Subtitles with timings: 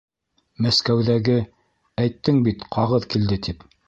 [0.65, 1.35] Мәскәүҙәге...
[2.05, 3.63] әйттең бит, ҡағыҙ килде тип.